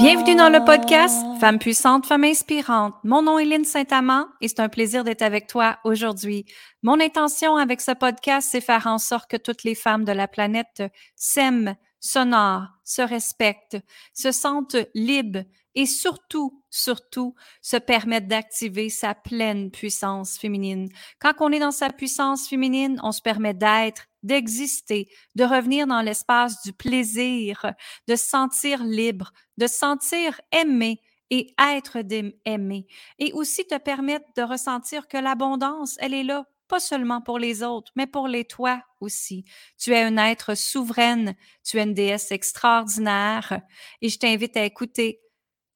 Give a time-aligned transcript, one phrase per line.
[0.00, 2.94] Bienvenue dans le podcast Femmes puissantes, femmes inspirantes.
[3.04, 6.46] Mon nom est Lynne Saint-Amand et c'est un plaisir d'être avec toi aujourd'hui.
[6.82, 10.26] Mon intention avec ce podcast, c'est faire en sorte que toutes les femmes de la
[10.26, 10.82] planète
[11.16, 13.76] s'aiment, s'honorent, se respectent,
[14.14, 20.88] se sentent libres et surtout, surtout, se permettent d'activer sa pleine puissance féminine.
[21.18, 26.00] Quand on est dans sa puissance féminine, on se permet d'être, d'exister, de revenir dans
[26.00, 27.72] l'espace du plaisir,
[28.08, 31.98] de se sentir libre, de se sentir aimé et être
[32.44, 32.86] aimé.
[33.18, 37.62] Et aussi te permettre de ressentir que l'abondance, elle est là, pas seulement pour les
[37.62, 39.44] autres, mais pour les toi aussi.
[39.78, 43.60] Tu es un être souveraine, tu es une déesse extraordinaire
[44.02, 45.20] et je t'invite à écouter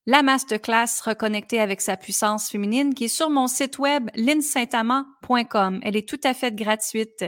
[0.06, 5.80] la masterclass reconnectée avec sa puissance féminine qui est sur mon site web linsaintamant.com.
[5.82, 7.24] Elle est tout à fait gratuite.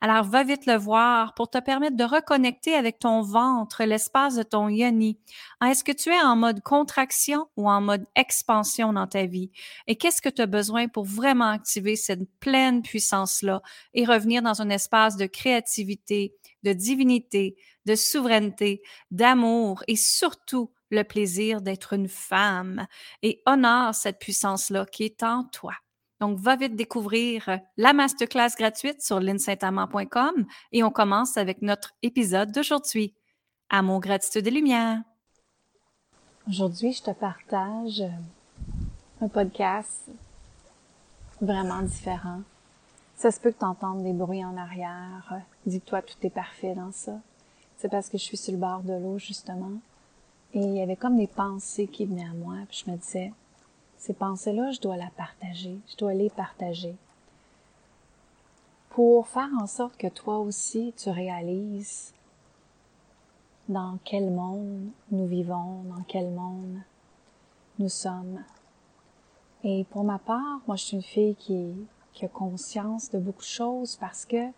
[0.00, 4.42] Alors va vite le voir pour te permettre de reconnecter avec ton ventre, l'espace de
[4.42, 5.20] ton yoni.
[5.64, 9.52] Est-ce que tu es en mode contraction ou en mode expansion dans ta vie?
[9.86, 13.62] Et qu'est-ce que tu as besoin pour vraiment activer cette pleine puissance-là
[13.94, 21.02] et revenir dans un espace de créativité, de divinité, de souveraineté, d'amour et surtout le
[21.02, 22.86] plaisir d'être une femme
[23.22, 25.74] et honore cette puissance-là qui est en toi.
[26.20, 31.92] Donc, va vite découvrir euh, la masterclass gratuite sur linsaintamant.com et on commence avec notre
[32.02, 33.14] épisode d'aujourd'hui.
[33.68, 35.02] Amour, gratitude et lumière.
[36.48, 40.08] Aujourd'hui, je te partage euh, un podcast
[41.40, 42.40] vraiment différent.
[43.16, 45.40] Ça se peut que tu des bruits en arrière.
[45.66, 47.18] Dis-toi, tout est parfait dans ça.
[47.78, 49.72] C'est parce que je suis sur le bord de l'eau, justement.
[50.56, 53.30] Et il y avait comme des pensées qui venaient à moi, puis je me disais,
[53.98, 56.96] ces pensées-là, je dois la partager, je dois les partager.
[58.88, 62.14] Pour faire en sorte que toi aussi, tu réalises
[63.68, 66.78] dans quel monde nous vivons, dans quel monde
[67.78, 68.42] nous sommes.
[69.62, 71.74] Et pour ma part, moi, je suis une fille qui,
[72.14, 74.48] qui a conscience de beaucoup de choses parce que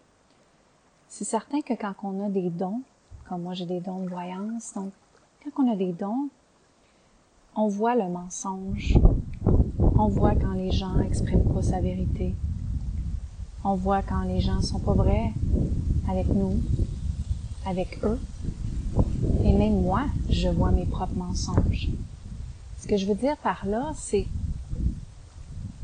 [1.08, 2.82] c'est certain que quand on a des dons,
[3.28, 4.92] comme moi j'ai des dons de voyance, donc
[5.54, 6.28] quand on a des dons,
[7.56, 8.98] on voit le mensonge.
[9.98, 12.34] On voit quand les gens expriment pas sa vérité.
[13.64, 15.32] On voit quand les gens sont pas vrais
[16.08, 16.60] avec nous,
[17.66, 18.18] avec eux.
[19.44, 21.88] Et même moi, je vois mes propres mensonges.
[22.78, 24.26] Ce que je veux dire par là, c'est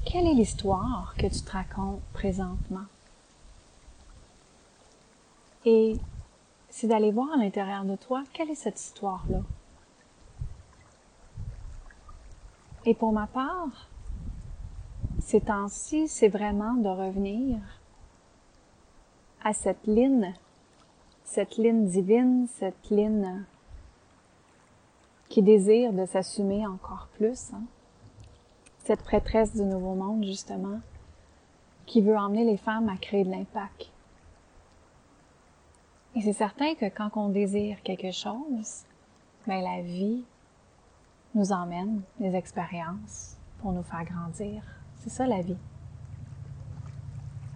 [0.04, 2.86] quelle est l'histoire que tu te racontes présentement?
[5.64, 5.96] Et
[6.74, 9.42] c'est d'aller voir à l'intérieur de toi quelle est cette histoire-là?
[12.84, 13.88] Et pour ma part,
[15.20, 17.60] ces temps-ci, c'est vraiment de revenir
[19.44, 20.34] à cette ligne,
[21.22, 23.44] cette ligne divine, cette ligne
[25.28, 27.52] qui désire de s'assumer encore plus.
[27.52, 27.62] Hein.
[28.78, 30.80] Cette prêtresse du Nouveau Monde, justement,
[31.86, 33.93] qui veut emmener les femmes à créer de l'impact.
[36.16, 38.84] Et c'est certain que quand on désire quelque chose,
[39.48, 40.24] ben la vie
[41.34, 44.62] nous emmène des expériences pour nous faire grandir.
[44.96, 45.56] C'est ça la vie.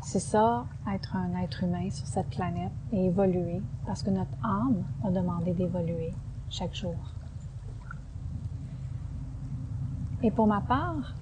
[0.02, 4.82] C'est ça, être un être humain sur cette planète et évoluer, parce que notre âme
[5.04, 6.12] a demandé d'évoluer
[6.50, 6.96] chaque jour.
[10.22, 11.14] Et pour ma part,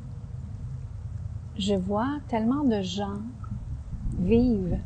[1.59, 3.21] je vois tellement de gens
[4.19, 4.79] vivre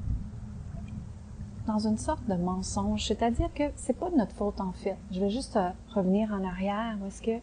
[1.70, 4.96] dans une sorte de mensonge, c'est-à-dire que c'est pas de notre faute en fait.
[5.12, 7.38] Je vais juste euh, revenir en arrière, parce que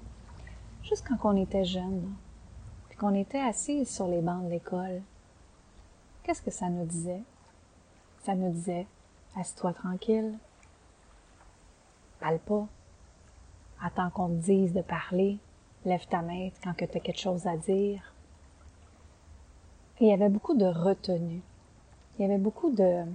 [0.84, 2.14] juste quand on était jeune,
[2.90, 5.02] puis qu'on était assis sur les bancs de l'école,
[6.24, 7.22] qu'est-ce que ça nous disait?
[8.24, 8.86] Ça nous disait,
[9.38, 10.34] assieds-toi tranquille,
[12.20, 12.68] parle pas,
[13.82, 15.38] attends qu'on te dise de parler,
[15.86, 18.14] lève ta main quand tu as quelque chose à dire.
[20.02, 21.42] Il y avait beaucoup de retenue.
[22.20, 23.06] Il y avait beaucoup de,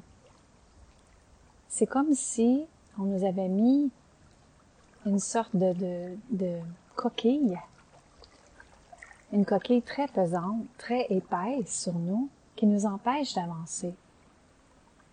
[1.73, 2.67] c'est comme si
[2.99, 3.91] on nous avait mis
[5.07, 6.59] une sorte de,
[6.95, 7.59] coquille,
[9.33, 13.95] une coquille très pesante, très épaisse sur nous, qui nous empêche d'avancer.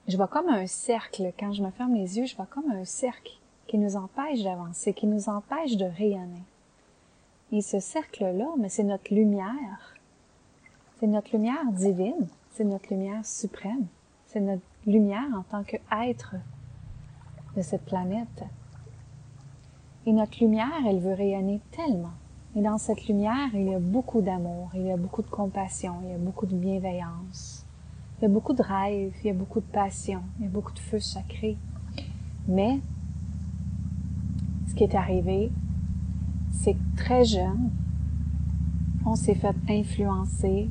[0.09, 2.83] Je vois comme un cercle, quand je me ferme les yeux, je vois comme un
[2.83, 6.43] cercle qui nous empêche d'avancer, qui nous empêche de rayonner.
[7.53, 9.95] Et ce cercle-là, mais c'est notre lumière.
[10.99, 13.87] C'est notre lumière divine, c'est notre lumière suprême,
[14.29, 16.35] c'est notre lumière en tant qu'être
[17.57, 18.43] de cette planète.
[20.05, 22.13] Et notre lumière, elle veut rayonner tellement.
[22.55, 25.95] Et dans cette lumière, il y a beaucoup d'amour, il y a beaucoup de compassion,
[26.03, 27.65] il y a beaucoup de bienveillance,
[28.17, 30.51] il y a beaucoup de rêves, il y a beaucoup de passion, il y a
[30.51, 31.57] beaucoup de feu sacré.
[32.47, 32.79] Mais,
[34.67, 35.51] ce qui est arrivé,
[36.51, 37.71] c'est que très jeune,
[39.05, 40.69] on s'est fait influencer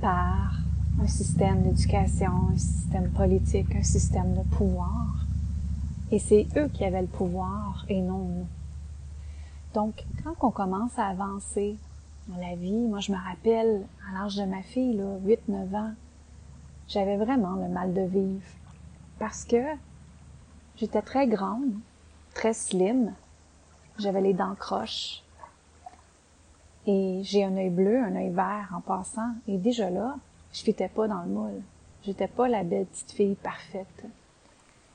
[0.00, 0.63] par
[1.02, 5.26] un système d'éducation, un système politique, un système de pouvoir.
[6.10, 8.46] Et c'est eux qui avaient le pouvoir et non nous.
[9.74, 11.76] Donc, quand on commence à avancer
[12.28, 15.92] dans la vie, moi je me rappelle, à l'âge de ma fille, là, 8-9 ans,
[16.88, 18.46] j'avais vraiment le mal de vivre.
[19.18, 19.62] Parce que
[20.76, 21.72] j'étais très grande,
[22.34, 23.12] très slim,
[23.98, 25.22] j'avais les dents croches,
[26.86, 29.32] et j'ai un œil bleu, un œil vert en passant.
[29.48, 30.16] Et déjà là,
[30.54, 31.62] je fitais pas dans le moule.
[32.04, 34.04] J'étais pas la belle petite fille parfaite.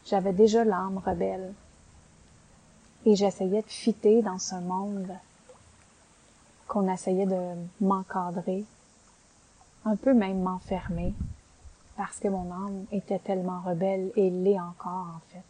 [0.05, 1.53] J'avais déjà l'âme rebelle.
[3.05, 5.11] Et j'essayais de fitter dans ce monde
[6.67, 8.63] qu'on essayait de m'encadrer,
[9.85, 11.13] un peu même m'enfermer,
[11.97, 15.43] parce que mon âme était tellement rebelle et l'est encore en fait.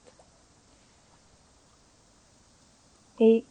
[3.20, 3.44] Et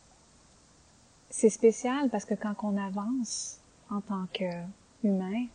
[1.29, 3.61] c'est spécial parce que quand on avance
[3.91, 5.47] en tant qu'humain,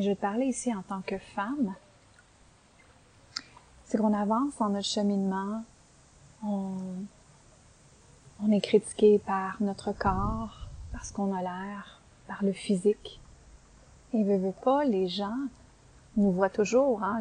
[0.00, 1.74] et je vais te parler ici en tant que femme,
[3.84, 5.62] c'est qu'on avance dans notre cheminement,
[6.42, 6.70] on,
[8.50, 13.20] est critiqué par notre corps, parce qu'on a l'air, par le physique.
[14.14, 15.36] Et veut, veut pas, les gens
[16.16, 17.20] nous voient toujours, hein,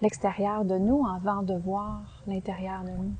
[0.00, 3.12] l'extérieur de nous avant de voir l'intérieur de nous.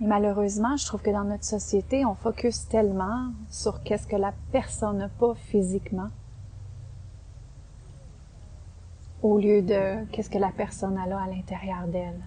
[0.00, 4.32] Et malheureusement, je trouve que dans notre société, on focus tellement sur qu'est-ce que la
[4.50, 6.10] personne n'a pas physiquement,
[9.22, 12.20] au lieu de qu'est-ce que la personne a là à l'intérieur d'elle,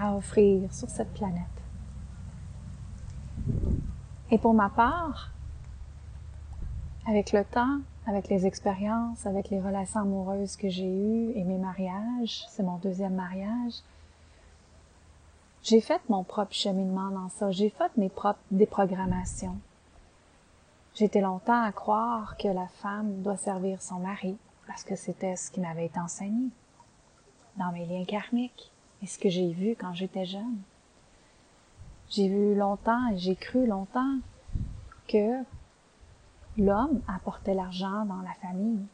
[0.00, 1.42] à offrir sur cette planète.
[4.30, 5.32] Et pour ma part,
[7.06, 11.58] avec le temps, avec les expériences, avec les relations amoureuses que j'ai eues et mes
[11.58, 13.74] mariages, c'est mon deuxième mariage,
[15.64, 17.50] j'ai fait mon propre cheminement dans ça.
[17.50, 19.56] J'ai fait mes propres déprogrammations.
[20.94, 25.50] J'étais longtemps à croire que la femme doit servir son mari parce que c'était ce
[25.50, 26.48] qui m'avait été enseigné
[27.56, 28.72] dans mes liens karmiques
[29.02, 30.58] et ce que j'ai vu quand j'étais jeune.
[32.10, 34.18] J'ai vu longtemps et j'ai cru longtemps
[35.08, 35.42] que
[36.58, 38.84] l'homme apportait l'argent dans la famille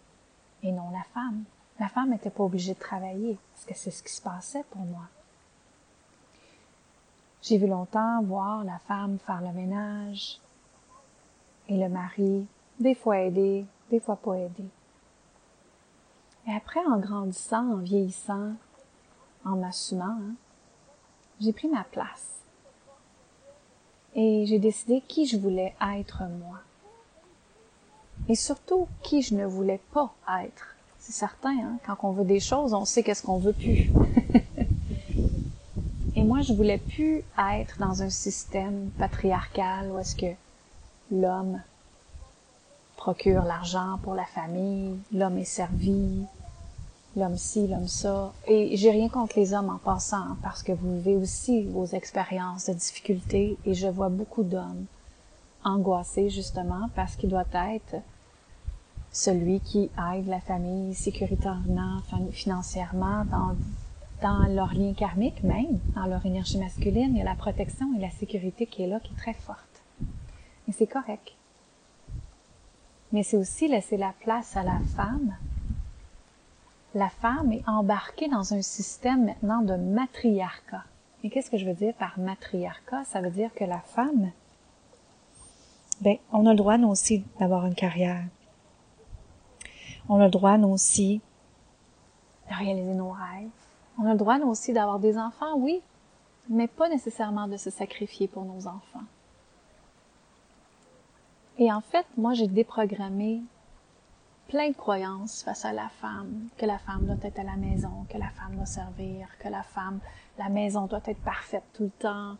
[0.62, 1.44] et non la femme.
[1.78, 4.82] La femme n'était pas obligée de travailler parce que c'est ce qui se passait pour
[4.82, 5.08] moi.
[7.42, 10.40] J'ai vu longtemps voir la femme faire le ménage
[11.68, 12.46] et le mari,
[12.78, 14.68] des fois aider, des fois pas aider.
[16.50, 18.54] Et après, en grandissant, en vieillissant,
[19.44, 20.34] en m'assumant, hein,
[21.40, 22.40] j'ai pris ma place.
[24.16, 26.58] Et j'ai décidé qui je voulais être moi.
[28.28, 30.12] Et surtout, qui je ne voulais pas
[30.42, 30.74] être.
[30.98, 33.88] C'est certain, hein, quand on veut des choses, on sait qu'est-ce qu'on veut plus.
[36.16, 40.34] Et moi, je voulais plus être dans un système patriarcal où est-ce que
[41.12, 41.62] l'homme
[42.96, 46.26] procure l'argent pour la famille, l'homme est servi,
[47.16, 48.32] l'homme ci, l'homme ça.
[48.46, 52.66] Et j'ai rien contre les hommes en passant, parce que vous vivez aussi vos expériences
[52.66, 54.86] de difficultés et je vois beaucoup d'hommes
[55.64, 57.96] angoissés justement parce qu'il doit être
[59.12, 61.98] celui qui aide la famille sécuritairement,
[62.32, 63.56] financièrement, dans
[64.22, 68.00] dans leur lien karmique même, dans leur énergie masculine, il y a la protection et
[68.00, 69.82] la sécurité qui est là, qui est très forte.
[70.68, 71.32] Et c'est correct.
[73.12, 75.34] Mais c'est aussi laisser la place à la femme.
[76.94, 80.84] La femme est embarquée dans un système maintenant de matriarcat.
[81.22, 83.04] Et qu'est-ce que je veux dire par matriarcat?
[83.04, 84.32] Ça veut dire que la femme,
[86.00, 88.24] ben, on a le droit, nous aussi, d'avoir une carrière.
[90.08, 91.20] On a le droit, nous aussi,
[92.50, 93.50] de réaliser nos rêves
[94.00, 95.82] on a le droit, nous aussi, d'avoir des enfants, oui,
[96.48, 99.04] mais pas nécessairement de se sacrifier pour nos enfants.
[101.58, 103.42] Et en fait, moi, j'ai déprogrammé
[104.50, 108.04] plein de croyances face à la femme, que la femme doit être à la maison,
[108.10, 110.00] que la femme doit servir, que la femme,
[110.38, 112.36] la maison doit être parfaite tout le temps,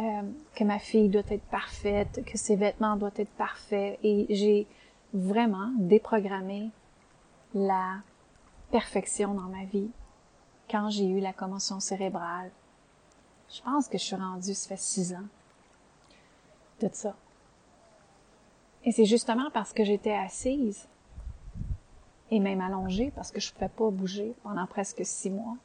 [0.00, 0.22] euh,
[0.54, 3.98] que ma fille doit être parfaite, que ses vêtements doivent être parfaits.
[4.02, 4.66] Et j'ai
[5.12, 6.70] vraiment déprogrammé
[7.54, 7.98] la
[8.70, 9.90] perfection dans ma vie
[10.70, 12.50] quand j'ai eu la commotion cérébrale.
[13.50, 15.28] Je pense que je suis rendue, ça fait six ans
[16.80, 17.14] de ça.
[18.84, 20.88] Et c'est justement parce que j'étais assise
[22.30, 25.56] et même allongée parce que je ne pouvais pas bouger pendant presque six mois.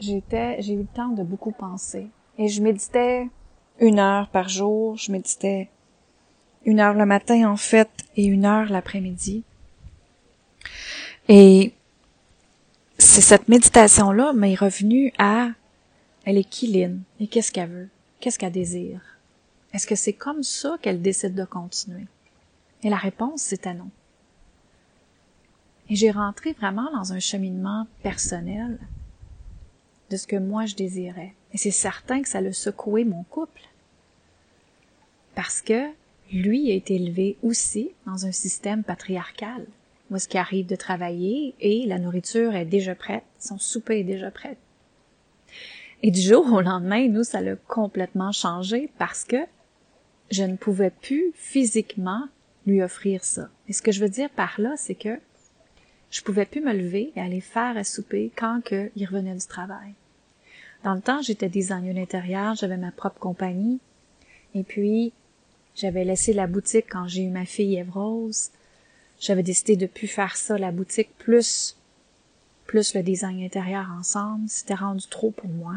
[0.00, 3.28] J'étais, j'ai eu le temps de beaucoup penser et je méditais
[3.80, 4.96] une heure par jour.
[4.96, 5.70] Je méditais
[6.64, 9.44] une heure le matin en fait et une heure l'après-midi.
[11.28, 11.72] Et
[12.98, 15.48] c'est cette méditation-là m'est revenue à
[16.24, 17.02] elle est qui Lynn?
[17.20, 17.88] Et qu'est-ce qu'elle veut?
[18.24, 19.02] qu'est-ce qu'elle désire?
[19.74, 22.06] Est-ce que c'est comme ça qu'elle décide de continuer?
[22.84, 23.90] Et la réponse, c'était non.
[25.88, 28.78] Et j'ai rentré vraiment dans un cheminement personnel
[30.10, 31.34] de ce que moi je désirais.
[31.52, 33.62] Et c'est certain que ça a secoué mon couple.
[35.34, 35.90] Parce que
[36.30, 39.66] lui a été élevé aussi dans un système patriarcal,
[40.10, 44.04] où est-ce qu'il arrive de travailler et la nourriture est déjà prête, son souper est
[44.04, 44.56] déjà prêt.
[46.02, 49.38] Et du jour au lendemain, nous, ça l'a complètement changé parce que
[50.30, 52.28] je ne pouvais plus physiquement
[52.66, 53.48] lui offrir ça.
[53.68, 55.18] Et ce que je veux dire par là, c'est que
[56.10, 59.46] je pouvais plus me lever et aller faire à souper quand que il revenait du
[59.46, 59.94] travail.
[60.84, 63.80] Dans le temps, j'étais designer intérieur, j'avais ma propre compagnie,
[64.54, 65.12] et puis
[65.74, 68.50] j'avais laissé la boutique quand j'ai eu ma fille Eve Rose.
[69.18, 71.76] J'avais décidé de plus faire ça, la boutique plus
[72.66, 74.48] plus le design intérieur ensemble.
[74.48, 75.76] C'était rendu trop pour moi.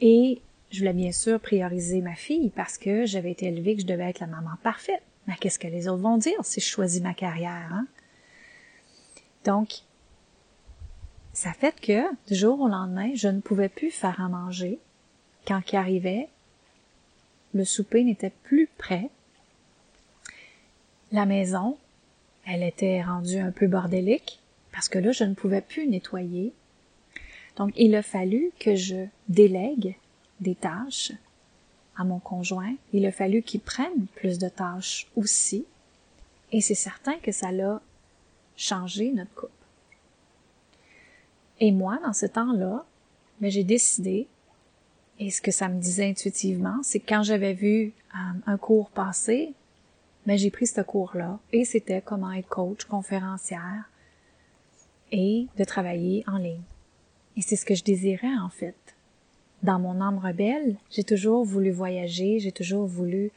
[0.00, 0.40] Et
[0.70, 4.08] je voulais bien sûr prioriser ma fille parce que j'avais été élevée que je devais
[4.08, 5.02] être la maman parfaite.
[5.26, 7.86] Mais qu'est-ce que les autres vont dire si je choisis ma carrière, hein?
[9.44, 9.82] Donc,
[11.32, 14.78] ça fait que, du jour au lendemain, je ne pouvais plus faire à manger.
[15.46, 16.28] Quand il arrivait,
[17.54, 19.10] le souper n'était plus prêt.
[21.10, 21.76] La maison,
[22.46, 24.40] elle était rendue un peu bordélique
[24.72, 26.52] parce que là, je ne pouvais plus nettoyer.
[27.56, 29.96] Donc, il a fallu que je délègue
[30.40, 31.12] des tâches
[31.96, 32.74] à mon conjoint.
[32.92, 35.64] Il a fallu qu'il prenne plus de tâches aussi.
[36.50, 37.80] Et c'est certain que ça l'a
[38.56, 39.52] changé notre couple.
[41.60, 42.84] Et moi, dans ce temps-là,
[43.40, 44.26] ben, j'ai décidé,
[45.18, 48.90] et ce que ça me disait intuitivement, c'est que quand j'avais vu euh, un cours
[48.90, 49.52] passer,
[50.26, 53.88] ben, j'ai pris ce cours-là, et c'était comment être coach, conférencière,
[55.12, 56.62] et de travailler en ligne.
[57.36, 58.91] Et c'est ce que je désirais en fait.
[59.62, 63.30] Dans mon âme rebelle, j'ai toujours voulu voyager, j'ai toujours voulu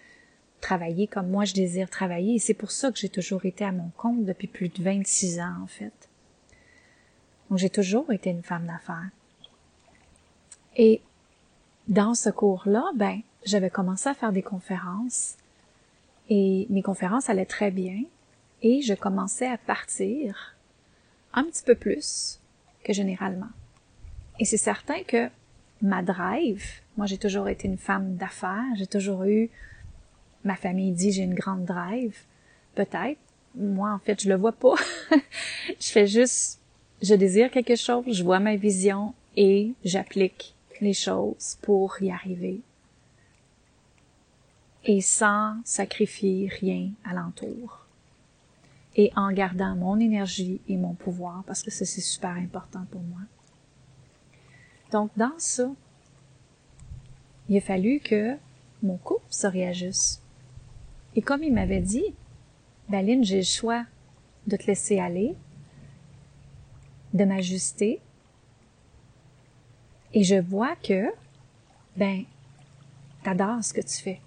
[0.62, 3.72] travailler comme moi je désire travailler et c'est pour ça que j'ai toujours été à
[3.72, 6.10] mon compte depuis plus de 26 ans en fait.
[7.50, 9.10] Donc j'ai toujours été une femme d'affaires.
[10.76, 11.02] Et
[11.88, 15.36] dans ce cours-là, ben, j'avais commencé à faire des conférences
[16.30, 18.02] et mes conférences allaient très bien
[18.64, 20.56] et je commençais à partir
[21.34, 22.40] un petit peu plus
[22.84, 23.50] que généralement.
[24.40, 25.30] Et c'est certain que
[25.82, 26.64] ma drive,
[26.98, 29.50] moi j'ai toujours été une femme d'affaires, j'ai toujours eu,
[30.44, 32.18] ma famille dit j'ai une grande drive,
[32.76, 33.20] peut-être.
[33.56, 34.76] Moi en fait je le vois pas.
[35.80, 36.60] je fais juste,
[37.02, 42.60] je désire quelque chose, je vois ma vision et j'applique les choses pour y arriver.
[44.84, 47.86] Et sans sacrifier rien alentour
[48.96, 53.02] et en gardant mon énergie et mon pouvoir parce que ça c'est super important pour
[53.02, 53.20] moi.
[54.96, 55.70] Donc dans ça,
[57.50, 58.38] il a fallu que
[58.82, 60.22] mon couple se réajuste.
[61.18, 62.16] Et comme il m'avait dit,
[62.88, 63.84] Baline, j'ai le choix
[64.48, 65.36] de te laisser aller,
[67.14, 68.00] de m'ajuster,
[70.14, 71.12] et je vois que,
[71.98, 72.24] ben,
[73.22, 74.22] t'adores ce que tu fais.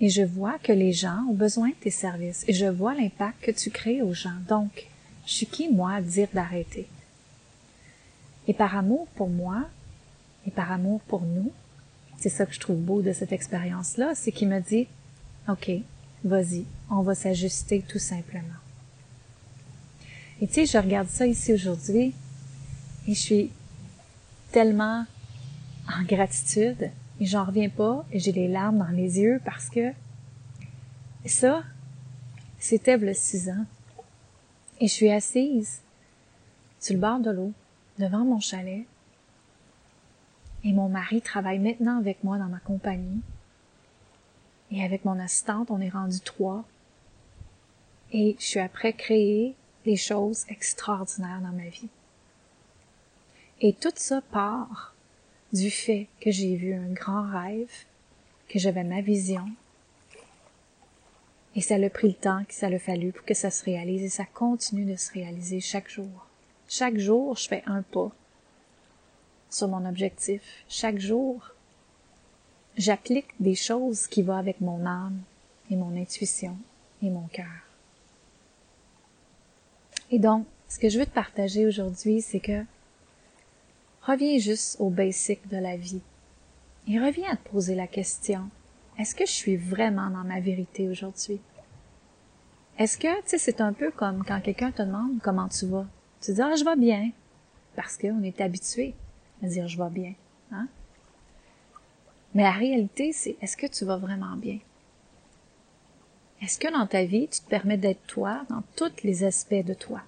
[0.00, 3.42] Et je vois que les gens ont besoin de tes services et je vois l'impact
[3.42, 4.40] que tu crées aux gens.
[4.48, 4.88] Donc,
[5.26, 6.88] je suis qui, moi, à dire d'arrêter?
[8.48, 9.68] Et par amour pour moi
[10.46, 11.50] et par amour pour nous,
[12.18, 14.86] c'est ça que je trouve beau de cette expérience-là, c'est qu'il me dit,
[15.48, 15.70] OK,
[16.24, 18.42] vas-y, on va s'ajuster tout simplement.
[20.40, 22.14] Et tu sais, je regarde ça ici aujourd'hui
[23.06, 23.50] et je suis
[24.52, 25.04] tellement
[25.88, 29.92] en gratitude et j'en reviens pas et j'ai les larmes dans les yeux parce que
[31.24, 31.62] ça,
[32.58, 33.64] c'était le six ans.
[34.80, 35.80] Et je suis assise
[36.80, 37.52] sur le bord de l'eau,
[37.98, 38.84] devant mon chalet.
[40.66, 43.20] Et mon mari travaille maintenant avec moi dans ma compagnie.
[44.72, 46.64] Et avec mon assistante, on est rendu trois.
[48.12, 49.54] Et je suis après créer
[49.84, 51.88] des choses extraordinaires dans ma vie.
[53.60, 54.92] Et tout ça part
[55.52, 57.70] du fait que j'ai vu un grand rêve,
[58.48, 59.46] que j'avais ma vision,
[61.54, 64.02] et ça a pris le temps que ça a fallu pour que ça se réalise
[64.02, 66.26] et ça continue de se réaliser chaque jour.
[66.68, 68.10] Chaque jour, je fais un pas
[69.50, 70.42] sur mon objectif.
[70.68, 71.52] Chaque jour,
[72.76, 75.20] j'applique des choses qui vont avec mon âme
[75.70, 76.56] et mon intuition
[77.02, 77.46] et mon cœur.
[80.10, 82.64] Et donc, ce que je veux te partager aujourd'hui, c'est que
[84.06, 86.00] Reviens juste au basic de la vie.
[86.86, 88.48] Et reviens à te poser la question,
[88.96, 91.40] est-ce que je suis vraiment dans ma vérité aujourd'hui?
[92.78, 95.86] Est-ce que, tu sais, c'est un peu comme quand quelqu'un te demande comment tu vas?
[96.20, 97.10] Tu dis, ah, je vais bien.
[97.74, 98.94] Parce qu'on est habitué
[99.42, 100.14] à dire je vais bien.
[100.52, 100.68] Hein?
[102.34, 104.58] Mais la réalité, c'est est-ce que tu vas vraiment bien?
[106.42, 109.74] Est-ce que dans ta vie, tu te permets d'être toi dans tous les aspects de
[109.74, 110.02] toi?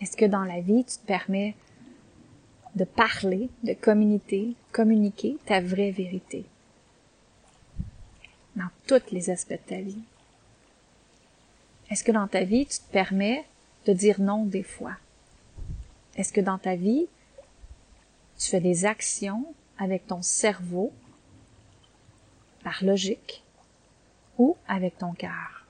[0.00, 1.54] Est-ce que dans la vie, tu te permets
[2.74, 6.46] de parler, de communiquer, communiquer ta vraie vérité?
[8.56, 10.02] Dans tous les aspects de ta vie.
[11.90, 13.44] Est-ce que dans ta vie, tu te permets
[13.86, 14.96] de dire non des fois?
[16.16, 17.08] Est-ce que dans ta vie,
[18.38, 19.44] tu fais des actions
[19.78, 20.92] avec ton cerveau,
[22.62, 23.44] par logique,
[24.38, 25.66] ou avec ton cœur?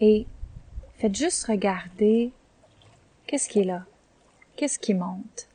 [0.00, 0.26] Et
[0.98, 2.32] faites juste regarder
[3.26, 3.84] qu'est-ce qui est là,
[4.56, 5.48] qu'est-ce qui monte?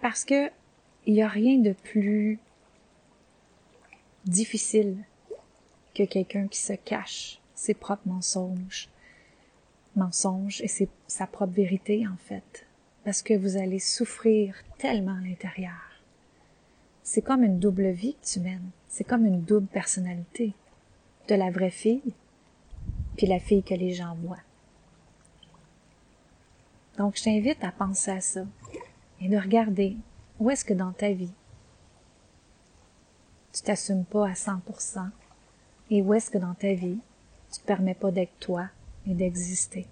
[0.00, 0.50] Parce que
[1.06, 2.38] il n'y a rien de plus
[4.26, 4.98] difficile
[5.94, 8.88] que quelqu'un qui se cache ses propres mensonges,
[9.98, 12.66] mensonges et c'est sa propre vérité en fait,
[13.04, 16.02] parce que vous allez souffrir tellement à l'intérieur.
[17.02, 20.54] C'est comme une double vie que tu mènes, c'est comme une double personnalité
[21.28, 22.14] de la vraie fille
[23.16, 24.38] puis la fille que les gens voient.
[26.96, 28.44] Donc je t'invite à penser à ça
[29.20, 29.96] et de regarder
[30.38, 31.32] où est-ce que dans ta vie
[33.52, 35.10] tu t'assumes pas à 100%
[35.90, 36.98] et où est-ce que dans ta vie
[37.52, 38.68] tu te permets pas d'être toi
[39.08, 39.86] et d'exister.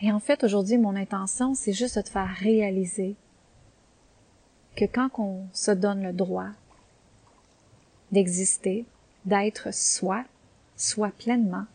[0.00, 3.14] Et en fait, aujourd'hui, mon intention, c'est juste de te faire réaliser
[4.76, 6.48] que quand on se donne le droit
[8.10, 8.84] d'exister,
[9.24, 10.24] d'être soi,
[10.76, 11.66] soi pleinement,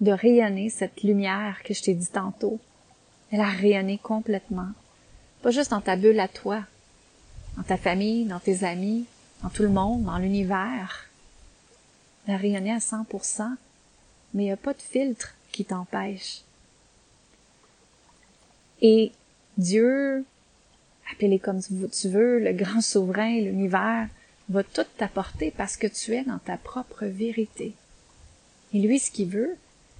[0.00, 2.58] de rayonner cette lumière que je t'ai dit tantôt,
[3.30, 4.70] elle a rayonné complètement.
[5.42, 6.64] Pas juste dans ta bulle à toi,
[7.56, 9.04] dans ta famille, dans tes amis,
[9.42, 11.08] dans tout le monde, dans l'univers.
[12.26, 13.56] Elle a rayonné à 100%,
[14.34, 16.42] mais il n'y a pas de filtre qui t'empêche.
[18.82, 19.12] Et
[19.58, 20.24] Dieu,
[21.12, 24.08] appelé comme tu veux, le grand souverain, l'univers,
[24.48, 27.74] va tout t'apporter parce que tu es dans ta propre vérité.
[28.72, 29.56] Et lui, ce qu'il veut,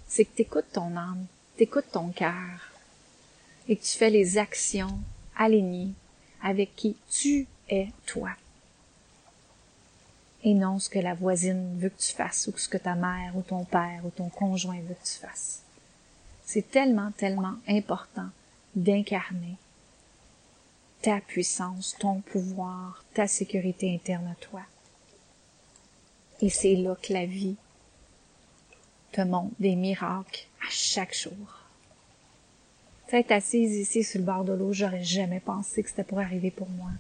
[0.09, 2.73] c'est que tu écoutes ton âme, tu écoutes ton cœur,
[3.69, 4.99] et que tu fais les actions
[5.37, 5.93] alignées
[6.43, 8.31] avec qui tu es toi.
[10.43, 13.37] Et non ce que la voisine veut que tu fasses, ou ce que ta mère,
[13.37, 15.63] ou ton père, ou ton conjoint veut que tu fasses.
[16.45, 18.29] C'est tellement, tellement important
[18.75, 19.57] d'incarner
[21.03, 24.63] ta puissance, ton pouvoir, ta sécurité interne à toi.
[26.43, 27.57] Et c'est là que la vie
[29.13, 31.61] te montre des miracles à chaque jour.
[33.13, 36.51] Être assise ici sur le bord de l'eau, j'aurais jamais pensé que c'était pour arriver
[36.51, 36.91] pour moi.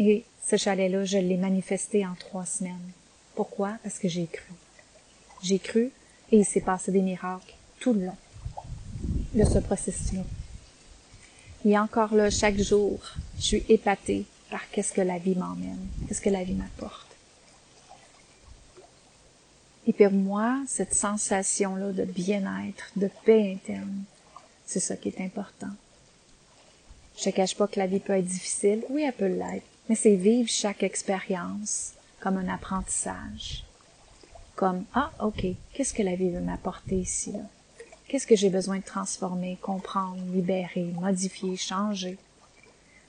[0.00, 2.90] Et ce chalet-là, je l'ai manifesté en trois semaines.
[3.34, 3.76] Pourquoi?
[3.82, 4.50] Parce que j'ai cru.
[5.42, 5.90] J'ai cru
[6.32, 8.16] et il s'est passé des miracles tout le long
[9.34, 10.22] de ce processus-là.
[11.66, 12.98] Et encore là, chaque jour,
[13.36, 17.06] je suis épatée par qu'est-ce que la vie m'emmène, qu'est-ce que la vie m'apporte.
[19.86, 24.04] Et pour moi, cette sensation-là de bien-être, de paix interne,
[24.66, 25.70] c'est ça qui est important.
[27.18, 28.82] Je ne cache pas que la vie peut être difficile.
[28.88, 29.66] Oui, elle peut l'être.
[29.90, 33.64] Mais c'est vivre chaque expérience comme un apprentissage.
[34.54, 37.40] Comme, ah, ok, qu'est-ce que la vie veut m'apporter ici, là?
[38.06, 42.18] Qu'est-ce que j'ai besoin de transformer, comprendre, libérer, modifier, changer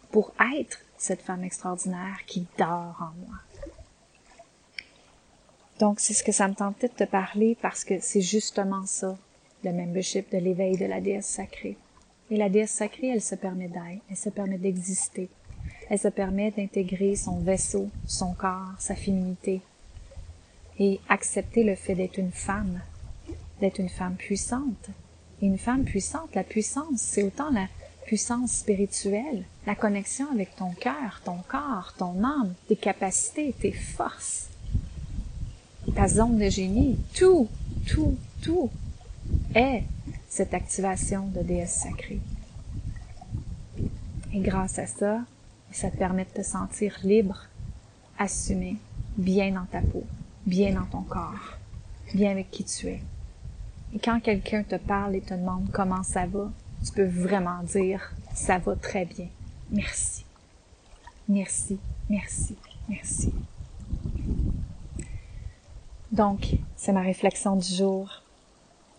[0.09, 3.37] pour être cette femme extraordinaire qui dort en moi?
[5.79, 9.19] Donc, c'est ce que ça me tentait de te parler parce que c'est justement ça,
[9.63, 11.77] le membership de l'éveil de la déesse sacrée.
[12.31, 15.29] Et la déesse sacrée, elle se permet d'être, elle se permet d'exister,
[15.91, 19.60] elle se permet d'intégrer son vaisseau, son corps, sa féminité,
[20.80, 22.80] et accepter le fait d'être une femme,
[23.60, 24.89] d'être une femme puissante.
[25.41, 27.67] Et une femme puissante, la puissance, c'est autant la
[28.06, 34.47] puissance spirituelle, la connexion avec ton cœur, ton corps, ton âme, tes capacités, tes forces,
[35.93, 37.49] ta zone de génie, tout,
[37.86, 38.69] tout, tout
[39.54, 39.84] est
[40.30, 42.21] cette activation de déesse sacrée.
[44.34, 45.19] Et grâce à ça,
[45.71, 47.47] ça te permet de te sentir libre,
[48.17, 48.77] assumé,
[49.17, 50.03] bien dans ta peau,
[50.45, 51.57] bien dans ton corps,
[52.13, 53.01] bien avec qui tu es.
[53.93, 56.51] Et quand quelqu'un te parle et te demande comment ça va,
[56.86, 59.27] tu peux vraiment dire ça va très bien.
[59.71, 60.25] Merci.
[61.27, 61.77] Merci,
[62.10, 62.55] merci,
[62.89, 63.34] merci.
[66.12, 68.21] Donc, c'est ma réflexion du jour.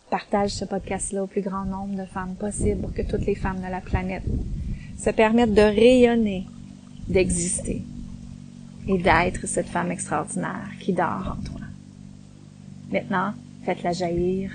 [0.08, 3.60] Partage ce podcast-là au plus grand nombre de femmes possible pour que toutes les femmes
[3.60, 4.24] de la planète
[4.98, 6.46] se permettent de rayonner,
[7.08, 7.82] d'exister
[8.88, 11.60] et d'être cette femme extraordinaire qui dort en toi.
[12.90, 13.32] Maintenant,
[13.64, 14.50] faites-la jaillir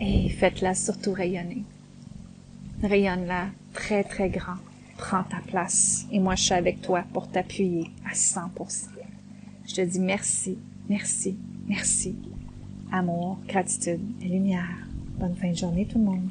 [0.00, 1.64] Et faites-la surtout rayonner.
[2.82, 4.56] Rayonne-la très, très grand.
[4.96, 6.06] Prends ta place.
[6.12, 8.88] Et moi, je suis avec toi pour t'appuyer à 100%.
[9.66, 12.16] Je te dis merci, merci, merci.
[12.90, 14.86] Amour, gratitude et lumière.
[15.18, 16.30] Bonne fin de journée tout le monde.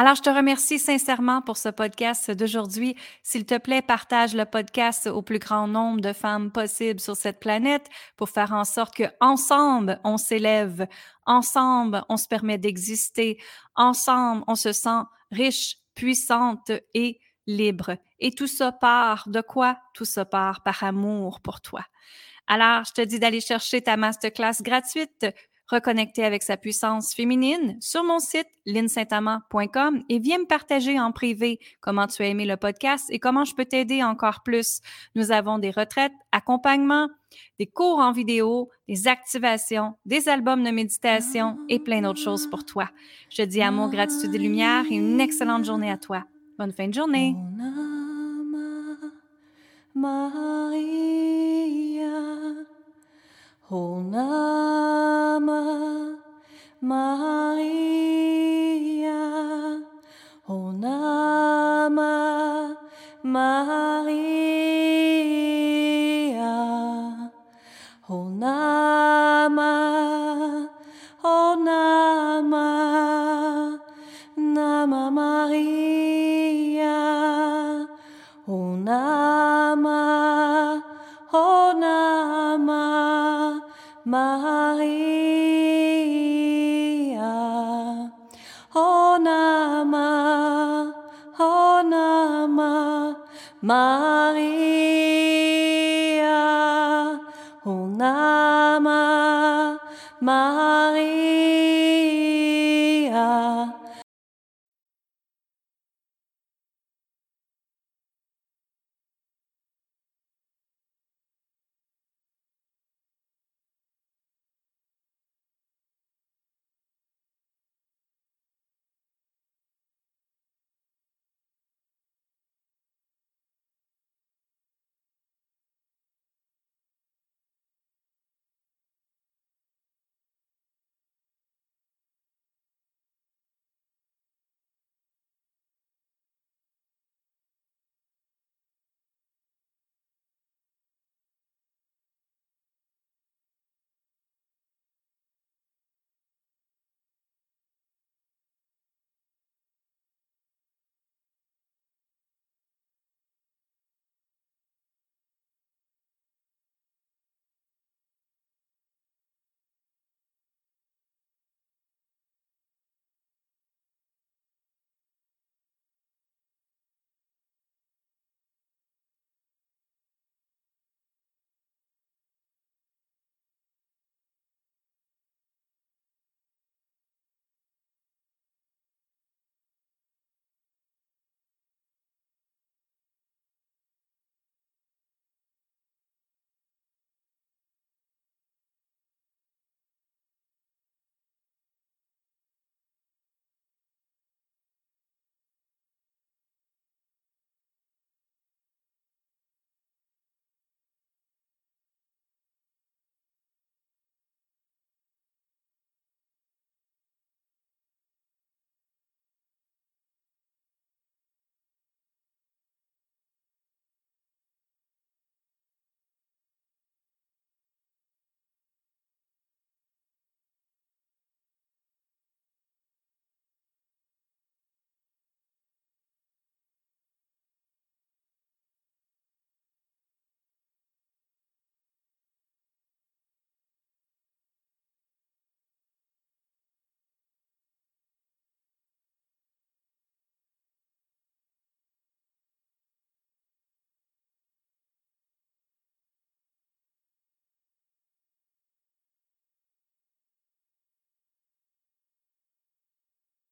[0.00, 2.94] Alors, je te remercie sincèrement pour ce podcast d'aujourd'hui.
[3.24, 7.40] S'il te plaît, partage le podcast au plus grand nombre de femmes possible sur cette
[7.40, 10.86] planète pour faire en sorte que ensemble, on s'élève,
[11.26, 13.40] ensemble, on se permet d'exister,
[13.74, 17.96] ensemble, on se sent riche, puissante et libre.
[18.20, 19.80] Et tout ça part de quoi?
[19.94, 21.82] Tout ça part par amour pour toi.
[22.46, 25.26] Alors, je te dis d'aller chercher ta masterclass gratuite
[25.68, 31.58] reconnecter avec sa puissance féminine sur mon site linsaintamant.com et viens me partager en privé
[31.80, 34.80] comment tu as aimé le podcast et comment je peux t'aider encore plus.
[35.14, 37.08] Nous avons des retraites, accompagnements,
[37.58, 42.64] des cours en vidéo, des activations, des albums de méditation et plein d'autres choses pour
[42.64, 42.88] toi.
[43.30, 46.24] Je te dis amour, gratitude et lumière et une excellente journée à toi.
[46.58, 47.34] Bonne fin de journée.
[53.68, 56.16] ほなま
[56.80, 59.12] まいや
[60.42, 62.74] ほなま
[63.22, 64.27] まいや